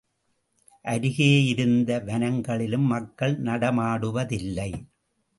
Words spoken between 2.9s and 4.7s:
மக்கள் நடமாடுவதில்லை.